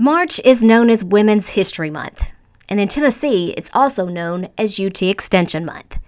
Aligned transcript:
March 0.00 0.40
is 0.44 0.64
known 0.64 0.90
as 0.90 1.04
Women's 1.04 1.50
History 1.50 1.88
Month, 1.88 2.24
and 2.68 2.80
in 2.80 2.88
Tennessee, 2.88 3.54
it's 3.56 3.70
also 3.72 4.06
known 4.06 4.48
as 4.58 4.80
UT 4.80 5.00
Extension 5.02 5.64
Month. 5.64 5.98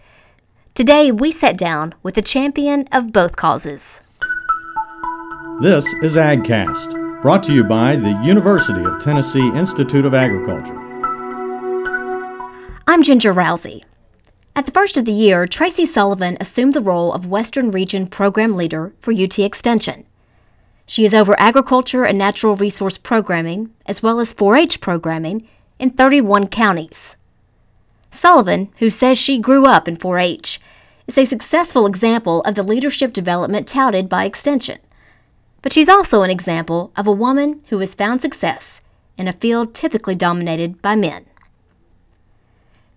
Today, 0.74 1.12
we 1.12 1.30
sat 1.30 1.56
down 1.56 1.94
with 2.02 2.18
a 2.18 2.22
champion 2.22 2.88
of 2.90 3.12
both 3.12 3.36
causes. 3.36 4.02
This 5.60 5.86
is 6.02 6.16
AgCast, 6.16 7.22
brought 7.22 7.44
to 7.44 7.52
you 7.52 7.62
by 7.62 7.94
the 7.94 8.20
University 8.24 8.84
of 8.84 9.00
Tennessee 9.00 9.52
Institute 9.54 10.04
of 10.04 10.14
Agriculture. 10.14 10.74
I'm 12.88 13.04
Ginger 13.04 13.32
Rowsey. 13.32 13.84
At 14.56 14.66
the 14.66 14.72
first 14.72 14.96
of 14.96 15.04
the 15.04 15.12
year, 15.12 15.46
Tracy 15.46 15.84
Sullivan 15.84 16.36
assumed 16.40 16.74
the 16.74 16.80
role 16.80 17.12
of 17.12 17.26
Western 17.26 17.70
Region 17.70 18.08
Program 18.08 18.56
Leader 18.56 18.94
for 19.00 19.12
UT 19.12 19.38
Extension. 19.38 20.06
She 20.86 21.04
is 21.04 21.12
over 21.12 21.38
agriculture 21.38 22.04
and 22.04 22.16
natural 22.16 22.54
resource 22.54 22.96
programming, 22.96 23.70
as 23.86 24.02
well 24.02 24.20
as 24.20 24.32
4 24.32 24.56
H 24.56 24.80
programming, 24.80 25.46
in 25.80 25.90
31 25.90 26.46
counties. 26.46 27.16
Sullivan, 28.12 28.70
who 28.78 28.88
says 28.88 29.18
she 29.18 29.38
grew 29.38 29.66
up 29.66 29.88
in 29.88 29.96
4 29.96 30.18
H, 30.18 30.60
is 31.08 31.18
a 31.18 31.24
successful 31.24 31.86
example 31.86 32.40
of 32.42 32.54
the 32.54 32.62
leadership 32.62 33.12
development 33.12 33.66
touted 33.68 34.08
by 34.08 34.24
Extension. 34.24 34.78
But 35.60 35.72
she's 35.72 35.88
also 35.88 36.22
an 36.22 36.30
example 36.30 36.92
of 36.96 37.08
a 37.08 37.12
woman 37.12 37.62
who 37.68 37.78
has 37.80 37.94
found 37.94 38.22
success 38.22 38.80
in 39.18 39.26
a 39.26 39.32
field 39.32 39.74
typically 39.74 40.14
dominated 40.14 40.80
by 40.80 40.94
men. 40.94 41.25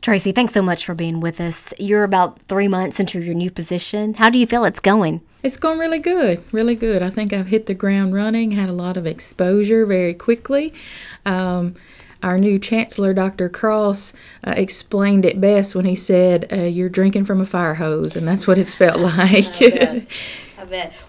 Tracy, 0.02 0.32
thanks 0.32 0.54
so 0.54 0.62
much 0.62 0.86
for 0.86 0.96
being 0.96 1.20
with 1.20 1.42
us. 1.42 1.74
You're 1.78 2.06
about 2.06 2.42
three 2.44 2.70
months 2.70 3.02
into 3.02 3.20
your 3.20 3.36
new 3.36 3.52
position. 3.52 4.14
How 4.14 4.30
do 4.30 4.40
you 4.40 4.48
feel 4.48 4.64
it's 4.64 4.80
going? 4.80 5.20
It's 5.44 5.58
going 5.58 5.78
really 5.78 6.00
good, 6.00 6.42
really 6.54 6.76
good. 6.76 7.02
I 7.02 7.10
think 7.10 7.34
I've 7.34 7.48
hit 7.48 7.66
the 7.66 7.74
ground 7.74 8.14
running, 8.14 8.52
had 8.52 8.70
a 8.70 8.74
lot 8.74 8.96
of 8.96 9.06
exposure 9.06 9.86
very 9.86 10.14
quickly. 10.14 10.74
Um, 11.26 11.76
our 12.24 12.38
new 12.38 12.60
chancellor, 12.60 13.14
Dr. 13.14 13.50
Cross, 13.50 14.14
uh, 14.46 14.54
explained 14.56 15.26
it 15.26 15.40
best 15.40 15.76
when 15.76 15.86
he 15.86 15.96
said, 15.96 16.52
uh, 16.52 16.64
You're 16.64 16.90
drinking 16.90 17.26
from 17.26 17.42
a 17.42 17.46
fire 17.46 17.76
hose, 17.76 18.16
and 18.16 18.28
that's 18.28 18.48
what 18.48 18.58
it's 18.58 18.74
felt 18.74 19.00
like. 19.18 19.46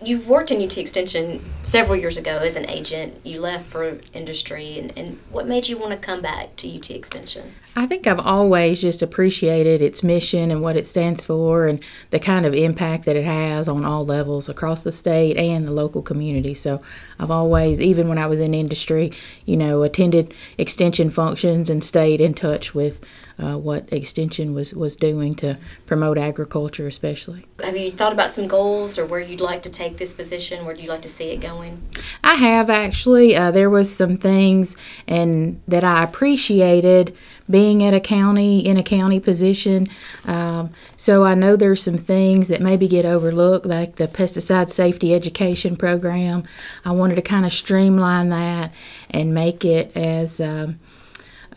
You've 0.02 0.28
worked 0.28 0.50
in 0.50 0.62
UT 0.62 0.76
Extension 0.78 1.44
several 1.62 1.98
years 1.98 2.16
ago 2.16 2.38
as 2.38 2.56
an 2.56 2.68
agent. 2.68 3.20
You 3.24 3.40
left 3.40 3.66
for 3.66 3.98
industry, 4.12 4.78
and, 4.78 4.96
and 4.96 5.18
what 5.30 5.46
made 5.46 5.68
you 5.68 5.78
want 5.78 5.92
to 5.92 5.98
come 5.98 6.22
back 6.22 6.56
to 6.56 6.76
UT 6.76 6.90
Extension? 6.90 7.52
I 7.76 7.86
think 7.86 8.06
I've 8.06 8.20
always 8.20 8.80
just 8.80 9.02
appreciated 9.02 9.82
its 9.82 10.02
mission 10.02 10.50
and 10.50 10.62
what 10.62 10.76
it 10.76 10.86
stands 10.86 11.24
for 11.24 11.66
and 11.66 11.82
the 12.10 12.18
kind 12.18 12.46
of 12.46 12.54
impact 12.54 13.04
that 13.04 13.16
it 13.16 13.24
has 13.24 13.68
on 13.68 13.84
all 13.84 14.04
levels 14.04 14.48
across 14.48 14.84
the 14.84 14.92
state 14.92 15.36
and 15.36 15.66
the 15.66 15.72
local 15.72 16.02
community. 16.02 16.54
So 16.54 16.82
I've 17.18 17.30
always, 17.30 17.80
even 17.80 18.08
when 18.08 18.18
I 18.18 18.26
was 18.26 18.40
in 18.40 18.54
industry, 18.54 19.12
you 19.44 19.56
know, 19.56 19.82
attended 19.82 20.34
extension 20.58 21.10
functions 21.10 21.70
and 21.70 21.84
stayed 21.84 22.20
in 22.20 22.34
touch 22.34 22.74
with 22.74 23.00
uh, 23.40 23.56
what 23.56 23.90
Extension 23.92 24.54
was, 24.54 24.74
was 24.74 24.96
doing 24.96 25.34
to 25.36 25.56
promote 25.86 26.18
agriculture, 26.18 26.86
especially. 26.86 27.46
Have 27.62 27.76
you 27.76 27.90
thought 27.90 28.12
about 28.12 28.30
some 28.30 28.46
goals 28.46 28.98
or 28.98 29.06
where 29.06 29.20
you'd 29.20 29.40
like 29.40 29.62
to 29.62 29.70
take 29.70 29.96
this 29.96 30.12
position? 30.12 30.64
Where 30.64 30.74
do 30.74 30.82
you 30.82 30.88
like 30.88 31.02
to 31.02 31.08
see 31.08 31.30
it 31.30 31.40
going? 31.40 31.82
I 32.22 32.34
have 32.34 32.68
actually. 32.68 33.34
Uh, 33.36 33.50
there 33.50 33.70
was 33.70 33.94
some 33.94 34.16
things 34.16 34.76
and 35.06 35.60
that 35.66 35.84
I 35.84 36.02
appreciated 36.02 37.16
being 37.48 37.82
at 37.82 37.92
a 37.92 38.00
county 38.00 38.60
in 38.60 38.76
a 38.76 38.82
county 38.82 39.18
position. 39.18 39.88
Um, 40.24 40.70
so 40.96 41.24
I 41.24 41.34
know 41.34 41.56
there's 41.56 41.82
some 41.82 41.98
things 41.98 42.48
that 42.48 42.60
maybe 42.60 42.86
get 42.86 43.04
overlooked, 43.04 43.66
like 43.66 43.96
the 43.96 44.06
pesticide 44.06 44.70
safety 44.70 45.14
education 45.14 45.76
program. 45.76 46.44
I 46.84 46.92
wanted 46.92 47.16
to 47.16 47.22
kind 47.22 47.44
of 47.44 47.52
streamline 47.52 48.28
that 48.28 48.72
and 49.10 49.34
make 49.34 49.64
it 49.64 49.96
as 49.96 50.40
um, 50.40 50.78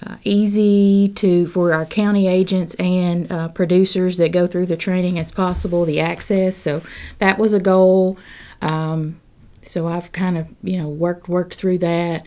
uh, 0.06 0.16
easy 0.24 1.08
to 1.16 1.48
for 1.48 1.74
our 1.74 1.86
county 1.86 2.28
agents 2.28 2.76
and 2.76 3.32
uh, 3.32 3.48
producers 3.50 4.18
that 4.18 4.32
go 4.32 4.48
through 4.48 4.66
the 4.66 4.78
training 4.78 5.20
as 5.20 5.32
possible 5.32 5.86
the 5.86 6.00
access. 6.00 6.58
So 6.58 6.82
that 7.20 7.38
was 7.38 7.54
a 7.54 7.60
goal. 7.60 8.18
Um, 8.62 9.20
so 9.66 9.88
i've 9.88 10.12
kind 10.12 10.38
of 10.38 10.48
you 10.62 10.82
know 10.82 10.90
worked 10.90 11.30
worked 11.30 11.56
through 11.56 11.78
that. 11.80 12.26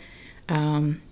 Um, 0.48 1.03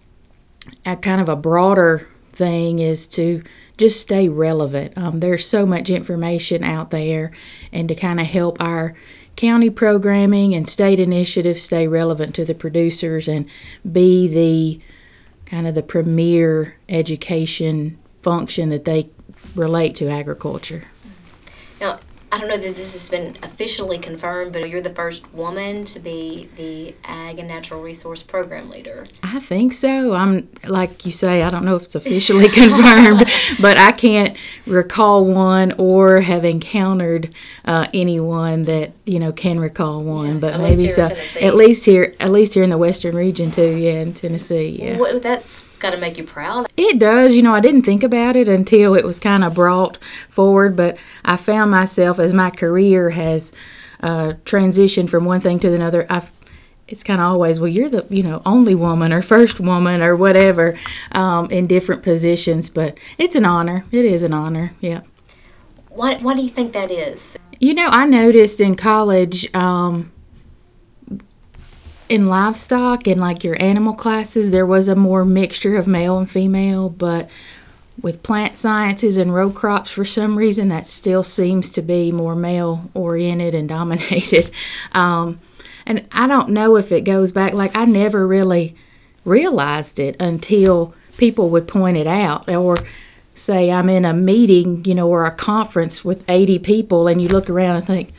at 0.84 1.02
kind 1.02 1.20
of 1.20 1.28
a 1.28 1.36
broader 1.36 2.08
thing 2.32 2.78
is 2.78 3.06
to 3.08 3.42
just 3.76 4.00
stay 4.00 4.28
relevant. 4.28 4.96
Um, 4.96 5.20
there's 5.20 5.46
so 5.46 5.66
much 5.66 5.91
information 5.91 6.62
out 6.62 6.91
there 6.91 7.32
and 7.72 7.88
to 7.88 7.94
kind 7.94 8.20
of 8.20 8.26
help 8.26 8.62
our 8.62 8.94
county 9.36 9.69
programming 9.69 10.54
and 10.54 10.69
state 10.69 11.00
initiatives 11.00 11.62
stay 11.62 11.88
relevant 11.88 12.34
to 12.36 12.44
the 12.44 12.54
producers 12.54 13.26
and 13.26 13.46
be 13.91 14.28
the 14.28 14.81
kind 15.47 15.66
of 15.66 15.75
the 15.75 15.82
premier 15.82 16.77
education 16.88 17.99
function 18.22 18.71
that 18.71 18.84
they 18.84 19.09
relate 19.55 19.94
to 19.97 20.09
agriculture. 20.09 20.84
Now, 21.81 22.00
I 22.34 22.38
don't 22.38 22.48
know 22.48 22.56
that 22.56 22.74
this 22.74 22.94
has 22.94 23.08
been 23.08 23.36
officially 23.44 23.96
confirmed, 23.96 24.52
but 24.52 24.68
you're 24.68 24.80
the 24.80 24.90
first 24.90 25.32
woman 25.32 25.84
to 25.84 26.00
be 26.00 26.48
the 26.56 26.92
Ag 27.04 27.38
and 27.38 27.46
Natural 27.46 27.80
Resource 27.80 28.24
Program 28.24 28.68
Leader. 28.70 29.06
I 29.22 29.38
think 29.38 29.72
so. 29.72 30.14
I'm 30.14 30.48
like 30.64 31.06
you 31.06 31.12
say, 31.12 31.44
I 31.44 31.50
don't 31.50 31.64
know 31.64 31.76
if 31.76 31.84
it's 31.84 31.94
officially 31.94 32.48
confirmed, 32.52 33.30
but 33.60 33.78
I 33.78 33.92
can't 33.92 34.36
recall 34.66 35.24
one 35.24 35.74
or 35.78 36.22
have 36.22 36.44
encountered 36.44 37.32
uh, 37.66 37.86
anyone 37.94 38.64
that 38.64 38.94
you 39.04 39.20
know 39.20 39.30
can 39.30 39.60
recall 39.60 40.02
one. 40.02 40.34
Yeah, 40.34 40.38
but 40.40 40.58
maybe 40.58 40.90
so. 40.90 41.04
At 41.40 41.54
least 41.54 41.86
here, 41.86 42.16
at 42.18 42.32
least 42.32 42.54
here 42.54 42.64
in 42.64 42.70
the 42.70 42.78
Western 42.78 43.14
region 43.14 43.52
too. 43.52 43.76
Yeah, 43.76 44.00
in 44.00 44.12
Tennessee. 44.12 44.80
Yeah. 44.82 44.98
What, 44.98 45.22
that's 45.22 45.62
got 45.84 45.90
to 45.90 46.00
make 46.00 46.16
you 46.16 46.24
proud. 46.24 46.66
It 46.78 46.98
does. 46.98 47.36
You 47.36 47.42
know, 47.42 47.52
I 47.52 47.60
didn't 47.60 47.82
think 47.82 48.02
about 48.02 48.36
it 48.36 48.48
until 48.48 48.94
it 48.94 49.04
was 49.04 49.20
kind 49.20 49.44
of 49.44 49.54
brought 49.54 49.98
forward, 50.30 50.76
but 50.76 50.96
I 51.24 51.36
found 51.36 51.70
myself 51.70 52.18
as 52.18 52.32
my 52.32 52.48
career 52.48 53.10
has 53.10 53.52
uh, 54.00 54.32
transitioned 54.44 55.10
from 55.10 55.26
one 55.26 55.40
thing 55.40 55.60
to 55.60 55.74
another. 55.74 56.06
I've 56.08 56.32
it's 56.86 57.02
kind 57.02 57.18
of 57.18 57.26
always 57.28 57.58
well 57.58 57.68
you're 57.68 57.88
the 57.88 58.04
you 58.10 58.22
know 58.22 58.42
only 58.44 58.74
woman 58.74 59.10
or 59.10 59.22
first 59.22 59.58
woman 59.58 60.02
or 60.02 60.14
whatever 60.14 60.78
um, 61.12 61.50
in 61.50 61.66
different 61.66 62.02
positions 62.02 62.68
but 62.68 62.98
it's 63.16 63.34
an 63.34 63.46
honor 63.46 63.86
it 63.90 64.04
is 64.04 64.22
an 64.22 64.34
honor 64.34 64.74
yeah 64.82 65.00
Why, 65.88 66.16
why 66.18 66.34
do 66.34 66.42
you 66.42 66.50
think 66.50 66.74
that 66.74 66.90
is? 66.90 67.38
you 67.58 67.72
know 67.72 67.88
i 67.88 68.04
noticed 68.04 68.60
in 68.60 68.74
college 68.74 69.52
um, 69.54 70.12
in 72.09 72.28
livestock 72.28 73.06
and 73.06 73.20
like 73.20 73.42
your 73.42 73.60
animal 73.62 73.94
classes 73.94 74.50
there 74.50 74.66
was 74.66 74.88
a 74.88 74.94
more 74.94 75.25
mixture 75.25 75.76
of 75.76 75.87
male 75.87 76.19
and 76.19 76.31
female 76.31 76.88
but 76.88 77.31
with 78.03 78.22
plant 78.22 78.59
sciences 78.59 79.16
and 79.16 79.34
row 79.34 79.50
crops 79.50 79.91
for 79.91 80.04
some 80.04 80.37
reason 80.37 80.69
that 80.69 80.87
still 80.87 81.22
seems 81.22 81.70
to 81.70 81.81
be 81.81 82.12
more 82.12 82.34
male 82.34 82.91
oriented 82.93 83.54
and 83.54 83.69
dominated. 83.76 84.50
Um, 84.93 85.38
and 85.87 86.06
i 86.12 86.26
don't 86.26 86.48
know 86.48 86.76
if 86.76 86.93
it 86.93 87.03
goes 87.03 87.32
back 87.32 87.53
like 87.53 87.75
i 87.76 87.84
never 87.84 88.26
really 88.26 88.75
realized 89.25 89.98
it 89.98 90.16
until 90.20 90.94
people 91.16 91.50
would 91.50 91.69
point 91.69 91.97
it 91.97 92.06
out 92.06 92.48
or 92.48 92.76
say 93.34 93.70
i'm 93.70 93.88
in 93.88 94.04
a 94.04 94.12
meeting 94.12 94.84
you 94.84 94.94
know 94.94 95.09
or 95.09 95.25
a 95.25 95.31
conference 95.31 96.04
with 96.04 96.28
80 96.28 96.59
people 96.60 97.09
and 97.09 97.20
you 97.20 97.28
look 97.28 97.50
around 97.50 97.76
and 97.76 97.87
think 97.87 98.12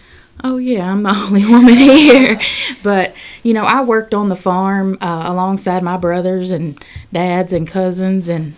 oh 0.44 0.58
yeah 0.58 0.92
i'm 0.92 1.04
the 1.04 1.10
only 1.28 1.46
woman 1.46 1.76
here 1.76 2.40
but 2.84 3.16
you 3.44 3.54
know 3.54 3.64
i 3.64 3.82
worked 3.82 4.14
on 4.14 4.30
the 4.30 4.36
farm 4.36 4.98
uh, 5.02 5.24
alongside 5.26 5.82
my 5.84 5.98
brothers 5.98 6.52
and 6.52 6.84
dads 7.14 7.54
and 7.54 7.68
cousins 7.68 8.28
and 8.28 8.54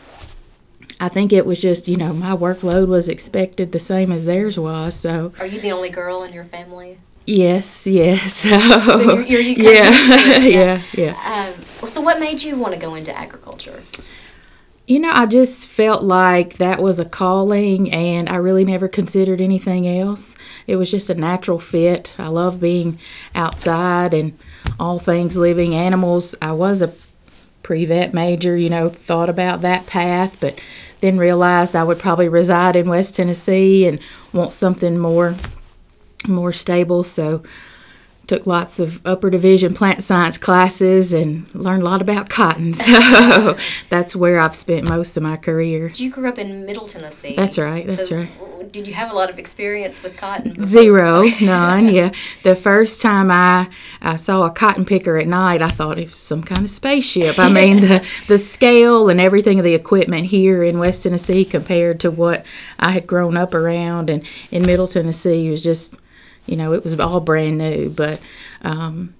i 1.00 1.08
think 1.08 1.32
it 1.32 1.46
was 1.46 1.60
just 1.62 1.88
you 1.88 1.96
know 1.98 2.12
my 2.14 2.36
workload 2.36 2.88
was 2.88 3.08
expected 3.08 3.72
the 3.72 3.80
same 3.80 4.12
as 4.12 4.26
theirs 4.26 4.58
was 4.60 4.96
so 4.96 5.32
Are 5.40 5.46
you 5.46 5.60
the 5.62 5.72
only 5.72 5.90
girl 5.90 6.24
in 6.24 6.34
your 6.34 6.46
family? 6.46 6.98
yes 7.26 7.86
yes 7.86 8.34
so, 8.34 9.20
you're- 9.20 9.28
you're- 9.30 9.44
you 9.44 9.56
yeah 9.72 9.88
used 9.90 10.10
to 10.12 10.18
it, 10.48 10.52
yeah 10.54 10.82
yeah. 10.94 11.14
yeah 11.14 11.54
Um, 11.82 11.88
so, 11.88 12.02
what 12.02 12.20
made 12.20 12.42
you 12.42 12.56
want 12.58 12.74
to 12.74 12.80
go 12.80 12.96
into 12.96 13.16
agriculture? 13.16 13.84
You 14.88 15.00
know, 15.02 15.12
I 15.12 15.26
just 15.26 15.68
felt 15.68 16.02
like 16.02 16.60
that 16.60 16.82
was 16.82 16.98
a 16.98 17.04
calling 17.04 17.92
and 17.92 18.30
I 18.30 18.38
really 18.38 18.64
never 18.64 18.88
considered 18.88 19.42
anything 19.42 19.86
else. 19.86 20.38
It 20.66 20.78
was 20.78 20.90
just 20.90 21.10
a 21.10 21.14
natural 21.14 21.60
fit. 21.60 22.16
I 22.18 22.30
love 22.30 22.62
being 22.62 22.98
outside 23.36 24.14
and 24.14 24.40
all 24.80 24.98
things 24.98 25.36
living 25.36 25.76
animals. 25.76 26.36
I 26.42 26.54
was 26.54 26.82
a 26.82 26.94
pre 27.64 27.84
vet 27.84 28.14
major, 28.14 28.56
you 28.56 28.70
know, 28.70 28.88
thought 28.88 29.28
about 29.28 29.60
that 29.60 29.88
path, 29.88 30.40
but 30.40 30.58
then 31.02 31.18
realized 31.18 31.76
I 31.76 31.84
would 31.84 32.00
probably 32.00 32.30
reside 32.30 32.78
in 32.78 32.88
West 32.88 33.14
Tennessee 33.14 33.86
and 33.86 34.00
want 34.32 34.54
something 34.54 34.98
more 34.98 35.36
more 36.26 36.54
stable. 36.54 37.04
So 37.04 37.44
took 38.28 38.46
lots 38.46 38.80
of 38.80 39.02
upper 39.06 39.30
division 39.30 39.74
plant 39.74 40.04
science 40.04 40.38
classes 40.38 41.14
and 41.14 41.54
learned 41.56 41.82
a 41.82 41.86
lot 41.86 42.02
about 42.02 42.30
cotton. 42.30 42.74
So 42.88 43.58
that's 43.90 44.16
where 44.16 44.40
I've 44.40 44.56
spent 44.56 44.88
most 44.88 45.18
of 45.18 45.24
my 45.24 45.38
career. 45.38 45.88
Did 45.90 46.00
you 46.00 46.12
grew 46.12 46.28
up 46.28 46.38
in 46.38 46.66
Middle 46.66 46.88
Tennessee. 46.88 47.36
That's 47.36 47.58
right. 47.58 47.88
That's 47.88 48.10
so 48.10 48.18
right. 48.18 48.72
Did 48.72 48.88
you 48.88 48.94
have 48.94 49.12
a 49.12 49.16
lot 49.16 49.30
of 49.30 49.40
experience 49.40 50.04
with 50.04 50.18
cotton? 50.18 50.52
before? 50.52 50.68
Zero, 50.68 51.24
none. 51.42 51.88
Yeah, 51.88 52.12
the 52.44 52.56
first 52.56 53.02
time 53.02 53.32
I, 53.32 53.70
I 54.02 54.18
saw 54.18 54.46
a 54.46 54.52
cotton 54.52 54.86
picker 54.86 55.18
at 55.18 55.28
night, 55.28 55.62
I 55.62 55.70
thought 55.70 55.98
it 55.98 56.12
was 56.12 56.20
some 56.20 56.44
kind 56.44 56.64
of 56.64 56.70
spaceship. 56.70 57.40
I 57.40 57.50
mean, 57.52 57.80
the 57.80 58.08
the 58.28 58.38
scale 58.38 59.10
and 59.10 59.22
everything 59.22 59.60
of 59.60 59.66
the 59.66 59.74
equipment 59.74 60.28
here 60.28 60.64
in 60.64 60.80
West 60.80 61.04
Tennessee 61.04 61.46
compared 61.46 62.00
to 62.02 62.12
what 62.12 62.46
I 62.80 62.92
had 62.92 63.08
grown 63.08 63.38
up 63.38 63.54
around, 63.54 64.10
and 64.10 64.24
in 64.52 64.66
Middle 64.66 64.88
Tennessee 64.88 65.50
was 65.50 65.64
just, 65.64 65.96
you 66.48 66.56
know, 66.56 66.74
it 66.74 66.84
was 66.84 67.00
all 67.00 67.20
brand 67.20 67.58
new. 67.60 67.90
But 67.90 68.20
um, 68.62 69.14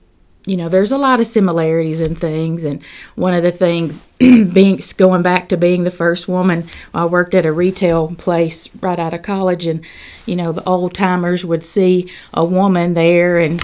you 0.48 0.56
know, 0.56 0.70
there's 0.70 0.94
a 0.94 0.98
lot 0.98 1.20
of 1.20 1.28
similarities 1.28 2.00
in 2.00 2.16
things. 2.16 2.64
And 2.64 2.82
one 3.16 3.34
of 3.34 3.44
the 3.44 3.52
things, 3.52 4.06
being 4.18 4.80
going 4.96 5.22
back 5.22 5.50
to 5.50 5.58
being 5.58 5.84
the 5.84 5.92
first 5.92 6.28
woman, 6.30 6.70
I 6.94 7.06
worked 7.06 7.36
at 7.36 7.46
a 7.46 7.52
retail 7.52 8.16
place 8.16 8.74
right 8.76 8.98
out 8.98 9.14
of 9.14 9.22
college, 9.22 9.68
and 9.68 9.86
you 10.26 10.38
know, 10.38 10.54
the 10.54 10.64
old 10.64 10.96
timers 10.96 11.44
would 11.44 11.64
see 11.64 12.10
a 12.34 12.46
woman 12.46 12.94
there 12.94 13.38
and 13.38 13.64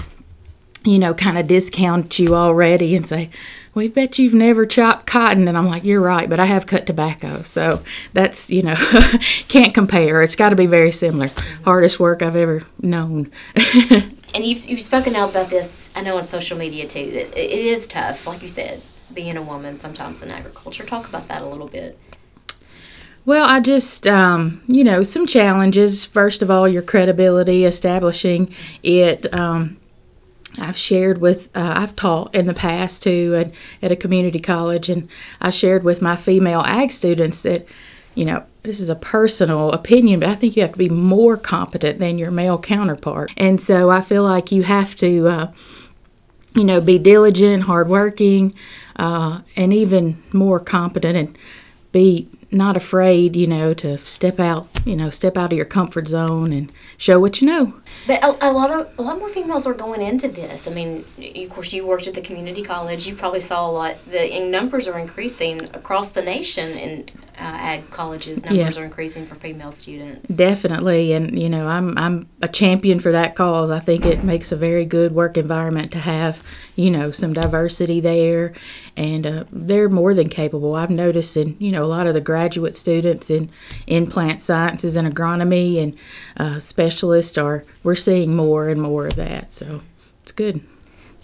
you 0.84 0.98
know, 0.98 1.14
kind 1.14 1.38
of 1.38 1.48
discount 1.48 2.18
you 2.18 2.34
already 2.34 2.94
and 2.94 3.06
say, 3.06 3.30
we 3.74 3.88
bet 3.88 4.18
you've 4.18 4.34
never 4.34 4.66
chopped 4.66 5.06
cotton. 5.06 5.48
And 5.48 5.58
I'm 5.58 5.66
like, 5.66 5.84
you're 5.84 6.00
right, 6.00 6.28
but 6.28 6.38
I 6.38 6.44
have 6.44 6.66
cut 6.66 6.86
tobacco. 6.86 7.42
So 7.42 7.82
that's, 8.12 8.50
you 8.50 8.62
know, 8.62 8.74
can't 9.48 9.74
compare. 9.74 10.22
It's 10.22 10.36
got 10.36 10.50
to 10.50 10.56
be 10.56 10.66
very 10.66 10.92
similar. 10.92 11.30
Hardest 11.64 11.98
work 11.98 12.22
I've 12.22 12.36
ever 12.36 12.64
known. 12.80 13.30
And 14.34 14.44
you've, 14.44 14.66
you've 14.68 14.80
spoken 14.80 15.14
out 15.14 15.30
about 15.30 15.48
this, 15.48 15.90
I 15.94 16.02
know 16.02 16.16
on 16.16 16.24
social 16.24 16.58
media 16.58 16.88
too. 16.88 16.98
It, 16.98 17.36
it 17.36 17.50
is 17.52 17.86
tough, 17.86 18.26
like 18.26 18.42
you 18.42 18.48
said, 18.48 18.82
being 19.12 19.36
a 19.36 19.42
woman 19.42 19.78
sometimes 19.78 20.22
in 20.22 20.30
agriculture. 20.32 20.82
Talk 20.84 21.08
about 21.08 21.28
that 21.28 21.40
a 21.40 21.46
little 21.46 21.68
bit. 21.68 21.96
Well, 23.24 23.48
I 23.48 23.60
just, 23.60 24.08
um, 24.08 24.60
you 24.66 24.82
know, 24.82 25.02
some 25.02 25.28
challenges. 25.28 26.04
First 26.04 26.42
of 26.42 26.50
all, 26.50 26.66
your 26.66 26.82
credibility, 26.82 27.64
establishing 27.64 28.52
it. 28.82 29.32
Um, 29.32 29.76
I've 30.58 30.76
shared 30.76 31.18
with, 31.18 31.48
uh, 31.56 31.74
I've 31.76 31.96
taught 31.96 32.34
in 32.34 32.46
the 32.46 32.54
past 32.54 33.02
too 33.02 33.34
at, 33.36 33.50
at 33.82 33.92
a 33.92 33.96
community 33.96 34.38
college, 34.38 34.88
and 34.88 35.08
I 35.40 35.50
shared 35.50 35.84
with 35.84 36.00
my 36.02 36.16
female 36.16 36.60
ag 36.60 36.90
students 36.90 37.42
that, 37.42 37.66
you 38.14 38.24
know, 38.24 38.44
this 38.62 38.80
is 38.80 38.88
a 38.88 38.94
personal 38.94 39.72
opinion, 39.72 40.20
but 40.20 40.28
I 40.28 40.34
think 40.34 40.56
you 40.56 40.62
have 40.62 40.72
to 40.72 40.78
be 40.78 40.88
more 40.88 41.36
competent 41.36 41.98
than 41.98 42.18
your 42.18 42.30
male 42.30 42.58
counterpart. 42.58 43.32
And 43.36 43.60
so 43.60 43.90
I 43.90 44.00
feel 44.00 44.22
like 44.22 44.52
you 44.52 44.62
have 44.62 44.94
to, 44.96 45.28
uh, 45.28 45.52
you 46.54 46.64
know, 46.64 46.80
be 46.80 46.98
diligent, 46.98 47.64
hardworking, 47.64 48.54
uh, 48.96 49.40
and 49.56 49.72
even 49.72 50.22
more 50.32 50.60
competent 50.60 51.16
and 51.16 51.38
be 51.92 52.28
not 52.54 52.76
afraid, 52.76 53.36
you 53.36 53.46
know, 53.46 53.74
to 53.74 53.98
step 53.98 54.38
out, 54.40 54.68
you 54.84 54.96
know, 54.96 55.10
step 55.10 55.36
out 55.36 55.52
of 55.52 55.56
your 55.56 55.66
comfort 55.66 56.08
zone 56.08 56.52
and 56.52 56.72
show 56.96 57.20
what 57.20 57.40
you 57.40 57.46
know. 57.46 57.74
But 58.06 58.22
a, 58.22 58.50
a 58.50 58.52
lot 58.52 58.70
of 58.70 58.98
a 58.98 59.02
lot 59.02 59.18
more 59.18 59.28
females 59.28 59.66
are 59.66 59.74
going 59.74 60.00
into 60.00 60.28
this. 60.28 60.66
I 60.66 60.72
mean, 60.72 61.04
of 61.18 61.50
course, 61.50 61.72
you 61.72 61.86
worked 61.86 62.06
at 62.06 62.14
the 62.14 62.20
community 62.20 62.62
college. 62.62 63.06
You 63.06 63.14
probably 63.14 63.40
saw 63.40 63.68
a 63.68 63.72
lot. 63.72 64.04
The 64.06 64.40
numbers 64.40 64.86
are 64.88 64.98
increasing 64.98 65.64
across 65.74 66.10
the 66.10 66.22
nation 66.22 67.06
uh, 67.08 67.23
ag 67.46 67.90
colleges. 67.90 68.44
Numbers 68.44 68.76
Yeah. 68.76 68.82
are 68.82 68.84
increasing 68.84 69.26
for 69.26 69.34
female 69.34 69.72
students. 69.72 70.36
Definitely, 70.36 71.12
and 71.12 71.38
you 71.38 71.48
know, 71.48 71.66
I'm 71.66 71.96
I'm 71.98 72.26
a 72.42 72.48
champion 72.48 73.00
for 73.00 73.12
that 73.12 73.34
cause. 73.34 73.70
I 73.70 73.78
think 73.80 74.04
it 74.06 74.24
makes 74.24 74.52
a 74.52 74.56
very 74.56 74.84
good 74.84 75.12
work 75.12 75.36
environment 75.36 75.92
to 75.92 75.98
have, 75.98 76.42
you 76.76 76.90
know, 76.90 77.10
some 77.10 77.32
diversity 77.32 78.00
there, 78.00 78.52
and 78.96 79.26
uh, 79.26 79.44
they're 79.52 79.88
more 79.88 80.14
than 80.14 80.28
capable. 80.28 80.74
I've 80.74 80.90
noticed 80.90 81.36
in 81.36 81.56
you 81.58 81.72
know 81.72 81.84
a 81.84 81.86
lot 81.86 82.06
of 82.06 82.14
the 82.14 82.20
graduate 82.20 82.76
students 82.76 83.30
in 83.30 83.50
in 83.86 84.06
plant 84.06 84.40
sciences 84.40 84.96
and 84.96 85.12
agronomy 85.12 85.82
and 85.82 85.96
uh, 86.36 86.58
specialists 86.58 87.36
are 87.38 87.64
we're 87.82 87.94
seeing 87.94 88.34
more 88.34 88.68
and 88.68 88.80
more 88.80 89.06
of 89.06 89.16
that. 89.16 89.52
So 89.52 89.82
it's 90.22 90.32
good. 90.32 90.60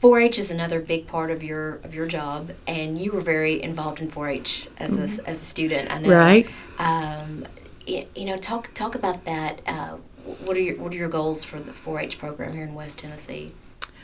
4-H 0.00 0.38
is 0.38 0.50
another 0.50 0.81
big 0.81 1.06
part 1.06 1.31
of 1.31 1.43
your 1.43 1.75
of 1.85 1.94
your 1.94 2.06
job, 2.06 2.52
and 2.67 2.97
you 2.97 3.12
were 3.12 3.20
very 3.20 3.62
involved 3.62 4.00
in 4.00 4.11
4-H 4.11 4.69
as 4.79 4.97
a 4.97 5.29
as 5.29 5.43
a 5.43 5.44
student. 5.44 5.91
I 5.91 5.99
know. 5.99 6.08
Right. 6.08 6.49
Um, 6.79 7.47
you, 7.87 8.06
you 8.14 8.25
know, 8.25 8.37
talk 8.37 8.73
talk 8.73 8.94
about 8.94 9.25
that. 9.26 9.61
Uh, 9.67 9.97
what 10.44 10.56
are 10.56 10.61
your 10.61 10.76
what 10.76 10.93
are 10.93 10.97
your 10.97 11.08
goals 11.08 11.44
for 11.44 11.61
the 11.61 11.73
4-H 11.73 12.19
program 12.19 12.55
here 12.55 12.64
in 12.64 12.75
West 12.75 13.00
Tennessee? 13.00 13.52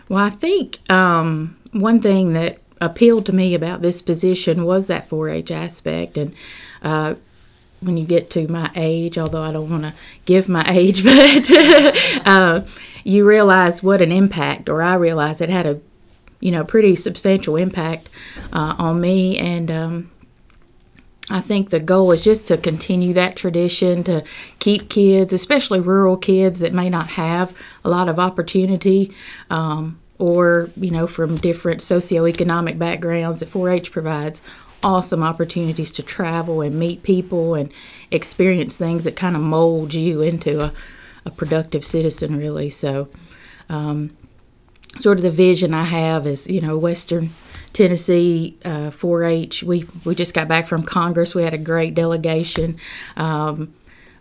Well, 0.08 0.22
I 0.22 0.31
think 0.31 0.78
um, 0.90 1.56
one 1.72 2.00
thing 2.00 2.34
that 2.34 2.58
appealed 2.81 3.26
to 3.26 3.32
me 3.32 3.54
about 3.54 3.81
this 3.81 4.02
position 4.02 4.64
was 4.64 4.87
that 4.88 5.08
4-H 5.08 5.50
aspect, 5.50 6.19
and 6.19 6.34
uh, 6.82 7.14
when 7.87 7.97
you 7.97 8.05
get 8.05 8.29
to 8.31 8.49
my 8.49 8.71
age, 8.75 9.17
although 9.17 9.43
I 9.43 9.53
don't 9.53 9.71
want 9.71 9.85
to 9.85 9.94
give 10.25 10.49
my 10.49 10.65
age, 10.69 11.05
but 11.05 11.50
uh, 12.27 12.67
you 13.05 13.25
realize 13.27 13.83
what 13.83 14.03
an 14.03 14.12
impact, 14.12 14.69
or 14.69 14.83
I 14.83 14.94
realized 14.94 15.41
it 15.41 15.49
had 15.49 15.67
a, 15.67 15.81
you 16.41 16.50
know, 16.50 16.65
pretty 16.65 16.97
substantial 16.97 17.56
impact 17.56 18.09
uh, 18.53 18.75
on 18.79 19.00
me, 19.00 19.38
and 19.38 19.71
um, 19.71 20.11
I 21.31 21.41
think 21.41 21.71
the 21.71 21.81
goal 21.81 22.12
is 22.12 22.23
just 22.23 22.47
to 22.49 22.56
continue 22.56 23.12
that 23.15 23.37
tradition, 23.37 24.05
to 24.05 24.25
keep 24.59 24.88
kids, 24.88 25.33
especially 25.33 25.81
rural 25.81 26.17
kids 26.17 26.61
that 26.61 26.73
may 26.73 26.91
not 26.91 27.09
have 27.11 27.56
a 27.85 27.88
lot 27.88 28.09
of 28.09 28.19
opportunity, 28.19 29.12
um, 29.50 29.99
or 30.19 30.71
you 30.77 30.91
know, 30.91 31.06
from 31.06 31.37
different 31.37 31.81
socioeconomic 31.81 32.79
backgrounds 32.79 33.41
that 33.41 33.50
4-H 33.50 33.93
provides 33.93 34.41
awesome 34.87 35.25
opportunities 35.25 35.91
to 35.91 36.03
travel 36.03 36.61
and 36.61 36.79
meet 36.79 37.03
people 37.03 37.56
and 37.56 37.73
experience 38.12 38.77
things 38.77 39.03
that 39.03 39.17
kind 39.17 39.35
of 39.35 39.43
mold 39.43 39.93
you 39.93 40.23
into 40.23 40.62
a, 40.62 40.73
a 41.25 41.31
productive 41.31 41.85
citizen, 41.85 42.37
really. 42.38 42.71
So, 42.71 43.09
um, 43.69 44.17
sort 45.00 45.19
of 45.19 45.25
the 45.25 45.31
vision 45.31 45.75
I 45.75 45.83
have 45.83 46.25
is, 46.25 46.47
you 46.47 46.61
know, 46.61 46.79
Western 46.79 47.31
Tennessee 47.73 48.56
uh, 48.65 48.91
4-H. 48.91 49.65
We 49.65 49.87
we 50.05 50.15
just 50.15 50.35
got 50.35 50.47
back 50.47 50.69
from 50.69 50.85
Congress. 50.85 51.35
We 51.35 51.43
had 51.43 51.53
a 51.53 51.59
great 51.59 51.94
delegation. 51.94 52.79
Um, 53.17 53.75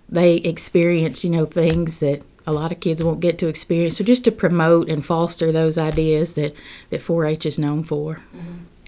they 0.09 0.37
experience, 0.37 1.23
you 1.23 1.29
know, 1.29 1.45
things 1.45 1.99
that 1.99 2.23
a 2.47 2.51
lot 2.51 2.71
of 2.71 2.79
kids 2.79 3.03
won't 3.03 3.19
get 3.19 3.37
to 3.39 3.47
experience. 3.47 3.97
So 3.97 4.03
just 4.03 4.23
to 4.23 4.31
promote 4.31 4.89
and 4.89 5.05
foster 5.05 5.51
those 5.51 5.77
ideas 5.77 6.33
that 6.33 6.55
that 6.89 7.01
4-H 7.01 7.45
is 7.45 7.59
known 7.59 7.83
for. 7.83 8.23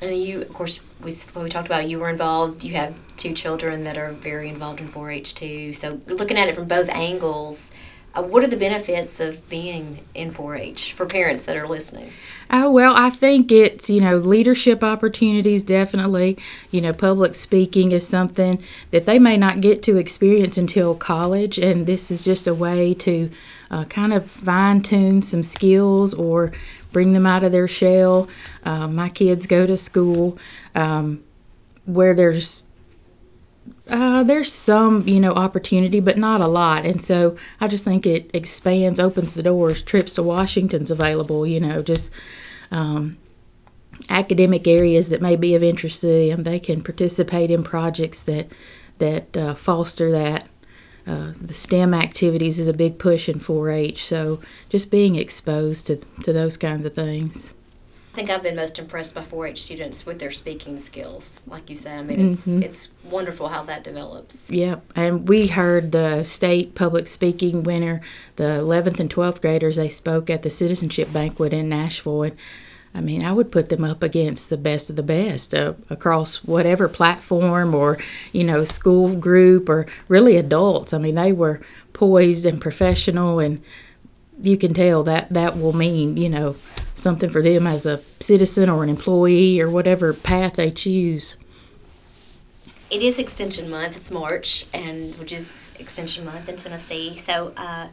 And 0.01 0.15
you, 0.15 0.41
of 0.41 0.53
course, 0.53 0.79
we 1.01 1.11
what 1.33 1.43
we 1.43 1.49
talked 1.49 1.67
about. 1.67 1.89
You 1.89 1.99
were 1.99 2.09
involved. 2.09 2.63
You 2.63 2.73
have 2.75 2.95
two 3.17 3.33
children 3.33 3.83
that 3.83 3.97
are 3.97 4.11
very 4.11 4.49
involved 4.49 4.79
in 4.79 4.87
4-H 4.87 5.35
too. 5.35 5.73
So 5.73 6.01
looking 6.07 6.37
at 6.37 6.47
it 6.47 6.55
from 6.55 6.67
both 6.67 6.87
angles, 6.89 7.71
uh, 8.17 8.21
what 8.21 8.43
are 8.43 8.47
the 8.47 8.57
benefits 8.57 9.19
of 9.19 9.47
being 9.49 9.99
in 10.15 10.31
4-H 10.31 10.93
for 10.93 11.05
parents 11.05 11.45
that 11.45 11.55
are 11.55 11.67
listening? 11.67 12.11
Oh, 12.49 12.71
well, 12.71 12.93
I 12.95 13.09
think 13.09 13.51
it's, 13.51 13.89
you 13.89 14.01
know, 14.01 14.17
leadership 14.17 14.83
opportunities 14.83 15.63
definitely. 15.63 16.37
You 16.71 16.81
know, 16.81 16.93
public 16.93 17.35
speaking 17.35 17.91
is 17.91 18.07
something 18.07 18.63
that 18.91 19.05
they 19.05 19.19
may 19.19 19.35
not 19.37 19.61
get 19.61 19.83
to 19.83 19.97
experience 19.97 20.57
until 20.57 20.95
college, 20.95 21.59
and 21.59 21.85
this 21.85 22.09
is 22.09 22.23
just 22.23 22.47
a 22.47 22.53
way 22.53 22.93
to 22.95 23.29
uh, 23.69 23.83
kind 23.85 24.13
of 24.13 24.29
fine 24.29 24.81
tune 24.81 25.21
some 25.21 25.43
skills 25.43 26.13
or 26.13 26.53
bring 26.97 27.13
them 27.13 27.27
out 27.27 27.43
of 27.43 27.51
their 27.51 27.67
shell. 27.67 28.27
Uh, 28.63 28.87
my 28.87 29.07
kids 29.07 29.45
go 29.45 29.67
to 29.67 29.77
school 29.77 30.35
um, 30.73 31.23
where 31.85 32.15
there's 32.15 32.63
uh, 33.87 34.23
there's 34.23 34.51
some, 34.51 35.07
you 35.07 35.19
know, 35.19 35.33
opportunity, 35.33 35.99
but 35.99 36.17
not 36.17 36.41
a 36.41 36.47
lot. 36.47 36.87
And 36.87 36.99
so 36.99 37.37
I 37.61 37.67
just 37.67 37.85
think 37.85 38.07
it 38.07 38.31
expands, 38.33 38.99
opens 38.99 39.35
the 39.35 39.43
doors. 39.43 39.83
Trips 39.83 40.15
to 40.15 40.23
Washington's 40.23 40.89
available, 40.89 41.45
you 41.45 41.59
know, 41.59 41.83
just 41.83 42.09
um, 42.71 43.19
academic 44.09 44.67
areas 44.67 45.09
that 45.09 45.21
may 45.21 45.35
be 45.35 45.53
of 45.53 45.61
interest 45.61 46.01
to 46.01 46.07
them. 46.07 46.41
They 46.41 46.59
can 46.59 46.81
participate 46.81 47.51
in 47.51 47.63
projects 47.63 48.23
that 48.23 48.47
that 48.97 49.37
uh, 49.37 49.53
foster 49.53 50.09
that. 50.11 50.47
Uh, 51.07 51.31
the 51.39 51.53
STEM 51.53 51.93
activities 51.93 52.59
is 52.59 52.67
a 52.67 52.73
big 52.73 52.99
push 52.99 53.29
in 53.29 53.39
4-H, 53.39 54.05
so 54.05 54.41
just 54.69 54.91
being 54.91 55.15
exposed 55.15 55.87
to, 55.87 55.95
to 56.23 56.33
those 56.33 56.57
kinds 56.57 56.85
of 56.85 56.93
things. 56.93 57.53
I 58.13 58.15
think 58.17 58.29
I've 58.29 58.43
been 58.43 58.55
most 58.55 58.79
impressed 58.79 59.15
by 59.15 59.21
4-H 59.21 59.61
students 59.61 60.05
with 60.05 60.19
their 60.19 60.31
speaking 60.31 60.79
skills. 60.79 61.39
Like 61.47 61.69
you 61.69 61.75
said, 61.75 61.99
I 61.99 62.01
mean, 62.01 62.31
it's 62.31 62.47
it's 62.47 62.93
wonderful 63.05 63.47
how 63.49 63.63
that 63.65 63.83
develops. 63.83 64.49
Yep, 64.49 64.91
and 64.95 65.29
we 65.29 65.47
heard 65.47 65.91
the 65.91 66.23
state 66.23 66.73
public 66.73 67.07
speaking 67.07 67.63
winner, 67.63 68.01
the 68.35 68.43
11th 68.43 68.99
and 68.99 69.09
12th 69.09 69.39
graders, 69.39 69.75
they 69.75 69.87
spoke 69.87 70.29
at 70.29 70.41
the 70.41 70.49
citizenship 70.49 71.13
banquet 71.13 71.53
in 71.53 71.69
Nashville. 71.69 72.23
And 72.23 72.35
I 72.93 73.01
mean, 73.01 73.23
I 73.23 73.31
would 73.31 73.51
put 73.51 73.69
them 73.69 73.83
up 73.83 74.01
against 74.01 74.49
the 74.49 74.57
best 74.57 74.89
of 74.89 74.95
the 74.95 75.03
best 75.03 75.53
uh, 75.53 75.73
across 75.89 76.43
whatever 76.43 76.87
platform 76.87 77.75
or, 77.75 77.97
you 78.31 78.43
know, 78.43 78.63
school 78.63 79.15
group 79.15 79.69
or 79.69 79.85
really 80.07 80.35
adults. 80.35 80.93
I 80.93 80.97
mean, 80.97 81.15
they 81.15 81.31
were 81.31 81.61
poised 81.93 82.45
and 82.45 82.59
professional 82.61 83.39
and 83.39 83.61
you 84.41 84.57
can 84.57 84.73
tell 84.73 85.03
that 85.03 85.29
that 85.29 85.57
will 85.57 85.73
mean 85.73 86.17
you 86.17 86.29
know 86.29 86.55
something 86.95 87.29
for 87.29 87.41
them 87.41 87.67
as 87.67 87.85
a 87.85 88.01
citizen 88.19 88.69
or 88.69 88.83
an 88.83 88.89
employee 88.89 89.59
or 89.59 89.69
whatever 89.69 90.13
path 90.13 90.55
they 90.55 90.71
choose. 90.71 91.35
It 92.89 93.01
is 93.01 93.19
Extension 93.19 93.69
Month. 93.69 93.97
It's 93.97 94.09
March, 94.09 94.65
and 94.73 95.13
which 95.15 95.31
is 95.31 95.73
Extension 95.77 96.23
Month 96.25 96.47
in 96.47 96.55
Tennessee. 96.55 97.17
So 97.17 97.53
uh, 97.57 97.87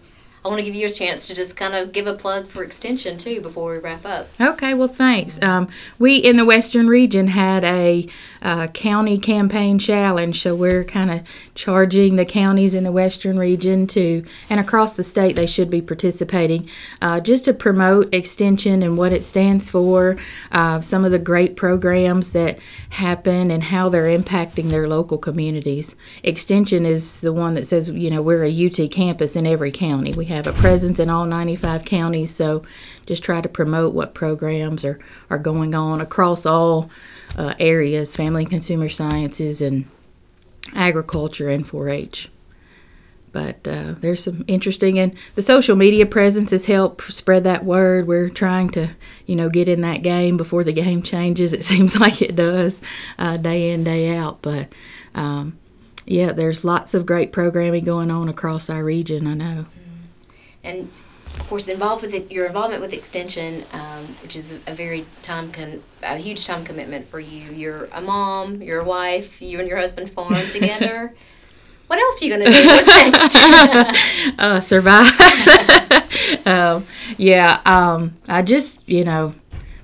I 0.44 0.48
want 0.48 0.58
to 0.58 0.64
give 0.66 0.74
you 0.74 0.86
a 0.86 0.90
chance 0.90 1.26
to 1.28 1.34
just 1.34 1.56
kind 1.56 1.74
of 1.74 1.90
give 1.90 2.06
a 2.06 2.12
plug 2.12 2.46
for 2.46 2.62
Extension 2.62 3.16
too 3.16 3.40
before 3.40 3.72
we 3.72 3.78
wrap 3.78 4.04
up. 4.04 4.28
Okay, 4.38 4.74
well, 4.74 4.88
thanks. 4.88 5.42
Um, 5.42 5.70
we 5.98 6.16
in 6.16 6.36
the 6.36 6.44
Western 6.44 6.86
region 6.86 7.28
had 7.28 7.64
a 7.64 8.06
uh, 8.42 8.66
county 8.66 9.18
campaign 9.18 9.78
challenge, 9.78 10.42
so 10.42 10.54
we're 10.54 10.84
kind 10.84 11.10
of 11.10 11.22
charging 11.54 12.16
the 12.16 12.26
counties 12.26 12.74
in 12.74 12.84
the 12.84 12.92
Western 12.92 13.38
region 13.38 13.86
to, 13.86 14.22
and 14.50 14.60
across 14.60 14.98
the 14.98 15.02
state, 15.02 15.34
they 15.34 15.46
should 15.46 15.70
be 15.70 15.80
participating 15.80 16.68
uh, 17.00 17.20
just 17.20 17.46
to 17.46 17.54
promote 17.54 18.14
Extension 18.14 18.82
and 18.82 18.98
what 18.98 19.12
it 19.12 19.24
stands 19.24 19.70
for, 19.70 20.18
uh, 20.52 20.78
some 20.82 21.06
of 21.06 21.10
the 21.10 21.18
great 21.18 21.56
programs 21.56 22.32
that 22.32 22.58
happen, 22.90 23.50
and 23.50 23.62
how 23.62 23.88
they're 23.88 24.14
impacting 24.18 24.68
their 24.68 24.86
local 24.86 25.16
communities. 25.16 25.96
Extension 26.22 26.84
is 26.84 27.22
the 27.22 27.32
one 27.32 27.54
that 27.54 27.66
says, 27.66 27.88
you 27.88 28.10
know, 28.10 28.20
we're 28.20 28.44
a 28.44 28.66
UT 28.66 28.90
campus 28.90 29.36
in 29.36 29.46
every 29.46 29.72
county. 29.72 30.12
We 30.12 30.26
have 30.34 30.46
a 30.46 30.52
presence 30.52 30.98
in 30.98 31.10
all 31.10 31.26
95 31.26 31.84
counties, 31.84 32.34
so 32.34 32.62
just 33.06 33.22
try 33.22 33.40
to 33.40 33.48
promote 33.48 33.94
what 33.94 34.14
programs 34.14 34.84
are, 34.84 34.98
are 35.30 35.38
going 35.38 35.74
on 35.74 36.00
across 36.00 36.46
all 36.46 36.90
uh, 37.36 37.54
areas 37.58 38.14
family 38.14 38.42
and 38.42 38.50
consumer 38.50 38.88
sciences 38.88 39.60
and 39.60 39.86
agriculture 40.74 41.48
and 41.48 41.66
4 41.66 41.88
H. 41.88 42.30
But 43.32 43.66
uh, 43.66 43.94
there's 43.98 44.22
some 44.22 44.44
interesting, 44.46 44.96
and 44.96 45.12
the 45.34 45.42
social 45.42 45.74
media 45.74 46.06
presence 46.06 46.52
has 46.52 46.66
helped 46.66 47.12
spread 47.12 47.42
that 47.42 47.64
word. 47.64 48.06
We're 48.06 48.30
trying 48.30 48.70
to, 48.70 48.90
you 49.26 49.34
know, 49.34 49.48
get 49.48 49.66
in 49.66 49.80
that 49.80 50.04
game 50.04 50.36
before 50.36 50.62
the 50.62 50.72
game 50.72 51.02
changes. 51.02 51.52
It 51.52 51.64
seems 51.64 51.98
like 51.98 52.22
it 52.22 52.36
does 52.36 52.80
uh, 53.18 53.36
day 53.36 53.72
in, 53.72 53.82
day 53.82 54.16
out. 54.16 54.40
But 54.40 54.72
um, 55.16 55.58
yeah, 56.06 56.30
there's 56.30 56.64
lots 56.64 56.94
of 56.94 57.06
great 57.06 57.32
programming 57.32 57.84
going 57.84 58.12
on 58.12 58.28
across 58.28 58.70
our 58.70 58.84
region, 58.84 59.26
I 59.26 59.34
know. 59.34 59.66
And 60.64 60.90
of 61.38 61.48
course, 61.48 61.68
involved 61.68 62.02
with 62.02 62.14
it, 62.14 62.30
your 62.30 62.46
involvement 62.46 62.80
with 62.80 62.92
Extension, 62.92 63.64
um, 63.72 64.04
which 64.22 64.36
is 64.36 64.52
a 64.66 64.74
very 64.74 65.04
time 65.22 65.52
con- 65.52 65.82
a 66.02 66.16
huge 66.16 66.46
time 66.46 66.64
commitment 66.64 67.06
for 67.08 67.20
you. 67.20 67.50
You're 67.50 67.86
a 67.92 68.00
mom, 68.00 68.62
you're 68.62 68.80
a 68.80 68.84
wife, 68.84 69.42
you 69.42 69.58
and 69.58 69.68
your 69.68 69.78
husband 69.78 70.10
farm 70.10 70.48
together. 70.50 71.14
what 71.86 71.98
else 71.98 72.22
are 72.22 72.24
you 72.26 72.32
gonna 72.32 72.50
do? 72.50 72.66
What's 72.66 72.86
next? 72.86 73.36
uh, 74.38 74.60
survive. 74.60 75.10
um, 76.46 76.86
yeah, 77.18 77.60
um, 77.66 78.16
I 78.28 78.42
just 78.42 78.88
you 78.88 79.04
know 79.04 79.34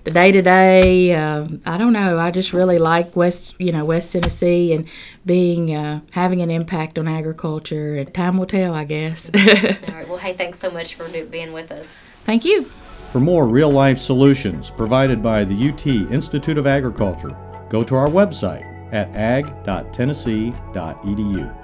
the 0.04 0.10
day 0.10 0.32
to 0.32 0.42
day. 0.42 1.14
I 1.14 1.78
don't 1.78 1.92
know. 1.92 2.18
I 2.18 2.30
just 2.30 2.52
really 2.52 2.78
like 2.78 3.16
West, 3.16 3.54
you 3.58 3.72
know, 3.72 3.84
West 3.84 4.12
Tennessee 4.12 4.72
and 4.72 4.88
being 5.24 5.74
uh, 5.74 6.00
having 6.12 6.42
an 6.42 6.50
impact 6.50 6.98
on 6.98 7.08
agriculture. 7.08 7.96
And 7.96 8.12
time 8.12 8.38
will 8.38 8.46
tell, 8.46 8.74
I 8.74 8.84
guess. 8.84 9.30
All 9.34 9.94
right. 9.94 10.00
Well, 10.10 10.18
hey, 10.18 10.32
thanks 10.32 10.58
so 10.58 10.72
much 10.72 10.96
for 10.96 11.08
being 11.08 11.52
with 11.52 11.70
us. 11.70 12.04
Thank 12.24 12.44
you. 12.44 12.64
For 13.12 13.20
more 13.20 13.46
real 13.46 13.70
life 13.70 13.96
solutions 13.96 14.72
provided 14.72 15.22
by 15.22 15.44
the 15.44 15.68
UT 15.68 15.86
Institute 15.86 16.58
of 16.58 16.66
Agriculture, 16.66 17.36
go 17.68 17.84
to 17.84 17.94
our 17.94 18.08
website 18.08 18.64
at 18.92 19.08
ag.tennessee.edu. 19.14 21.59